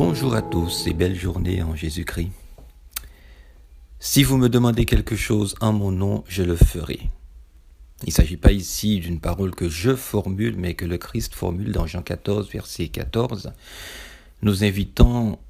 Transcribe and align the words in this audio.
Bonjour 0.00 0.36
à 0.36 0.42
tous 0.42 0.86
et 0.86 0.92
belle 0.92 1.16
journée 1.16 1.60
en 1.60 1.74
Jésus-Christ. 1.74 2.30
Si 3.98 4.22
vous 4.22 4.36
me 4.36 4.48
demandez 4.48 4.84
quelque 4.84 5.16
chose 5.16 5.56
en 5.60 5.72
mon 5.72 5.90
nom, 5.90 6.22
je 6.28 6.44
le 6.44 6.54
ferai. 6.54 7.00
Il 8.04 8.10
ne 8.10 8.12
s'agit 8.12 8.36
pas 8.36 8.52
ici 8.52 9.00
d'une 9.00 9.18
parole 9.18 9.56
que 9.56 9.68
je 9.68 9.96
formule, 9.96 10.54
mais 10.56 10.74
que 10.74 10.84
le 10.84 10.98
Christ 10.98 11.34
formule 11.34 11.72
dans 11.72 11.88
Jean 11.88 12.02
14, 12.02 12.48
verset 12.48 12.86
14, 12.86 13.52
nous 14.42 14.62
invitant 14.62 15.40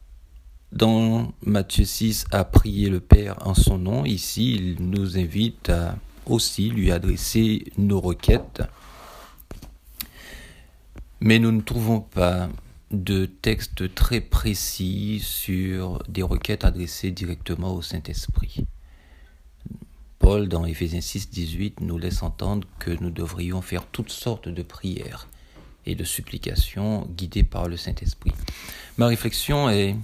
dans 0.73 1.31
Matthieu 1.43 1.85
6 1.85 2.25
à 2.31 2.45
prier 2.45 2.89
le 2.89 3.01
Père 3.01 3.47
en 3.47 3.53
son 3.53 3.77
nom. 3.77 4.07
Ici, 4.07 4.55
il 4.55 4.77
nous 4.81 5.19
invite 5.19 5.69
à 5.69 5.99
aussi 6.25 6.71
lui 6.71 6.91
adresser 6.91 7.65
nos 7.77 8.01
requêtes. 8.01 8.63
Mais 11.21 11.39
nous 11.39 11.53
ne 11.53 11.61
trouvons 11.61 12.01
pas 12.01 12.49
de 12.91 13.27
textes 13.27 13.95
très 13.95 14.21
précis 14.21 15.21
sur 15.23 16.03
des 16.09 16.23
requêtes 16.23 16.65
adressées 16.65 17.11
directement 17.11 17.75
au 17.75 17.83
Saint-Esprit. 17.83 18.65
Paul, 20.19 20.49
dans 20.49 20.65
Éphésiens 20.65 21.01
6, 21.01 21.31
18, 21.31 21.81
nous 21.81 21.99
laisse 21.99 22.23
entendre 22.23 22.67
que 22.79 22.91
nous 22.91 23.11
devrions 23.11 23.63
faire 23.63 23.87
toutes 23.87 24.11
sortes 24.11 24.49
de 24.49 24.63
prières 24.63 25.29
et 25.87 25.95
de 25.95 26.05
supplications 26.05 27.07
guidées 27.07 27.45
par 27.45 27.69
le 27.69 27.77
Saint-Esprit. 27.77 28.33
Ma 28.97 29.07
réflexion 29.07 29.71
est, 29.71 29.97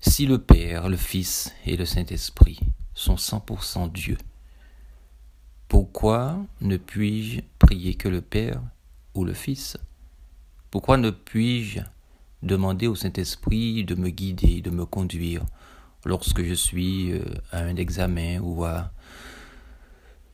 si 0.00 0.26
le 0.26 0.38
Père, 0.38 0.88
le 0.88 0.96
Fils 0.96 1.52
et 1.66 1.76
le 1.76 1.84
Saint-Esprit 1.84 2.60
sont 2.94 3.16
100% 3.16 3.92
Dieu, 3.92 4.18
pourquoi 5.68 6.38
ne 6.62 6.78
puis-je 6.78 7.42
prier 7.58 7.94
que 7.94 8.08
le 8.08 8.22
Père 8.22 8.62
ou 9.14 9.24
le 9.24 9.34
Fils? 9.34 9.76
Pourquoi 10.70 10.96
ne 10.96 11.10
puis-je 11.10 11.80
demander 12.42 12.86
au 12.86 12.94
Saint-Esprit 12.94 13.84
de 13.84 13.94
me 13.94 14.10
guider, 14.10 14.60
de 14.60 14.70
me 14.70 14.84
conduire 14.84 15.44
lorsque 16.04 16.42
je 16.42 16.54
suis 16.54 17.12
euh, 17.12 17.24
à 17.52 17.60
un 17.60 17.76
examen 17.76 18.38
ou 18.40 18.64
à, 18.64 18.92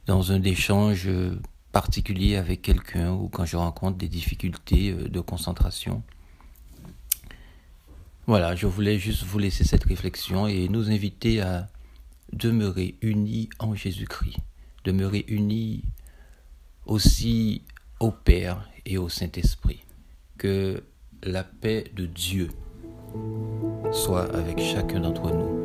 dans 0.06 0.32
un 0.32 0.42
échange 0.42 1.08
particulier 1.72 2.36
avec 2.36 2.62
quelqu'un 2.62 3.12
ou 3.12 3.28
quand 3.28 3.44
je 3.44 3.56
rencontre 3.56 3.98
des 3.98 4.08
difficultés 4.08 4.92
euh, 4.92 5.08
de 5.08 5.20
concentration. 5.20 6.02
Voilà, 8.27 8.55
je 8.55 8.66
voulais 8.66 8.98
juste 8.98 9.25
vous 9.25 9.38
laisser 9.38 9.64
cette 9.64 9.84
réflexion 9.84 10.47
et 10.47 10.69
nous 10.69 10.91
inviter 10.91 11.42
à 11.42 11.69
demeurer 12.32 12.97
unis 13.02 13.50
en 13.58 13.75
Jésus-Christ, 13.75 14.38
demeurer 14.84 15.25
unis 15.28 15.84
aussi 16.86 17.62
au 18.00 18.10
Père 18.10 18.69
et 18.86 18.97
au 18.97 19.08
Saint-Esprit. 19.08 19.84
Que 20.38 20.82
la 21.27 21.42
paix 21.42 21.84
de 21.97 22.05
Dieu 22.05 22.50
soit 23.92 24.34
avec 24.34 24.58
chacun 24.58 25.00
d'entre 25.00 25.33
nous. 25.33 25.64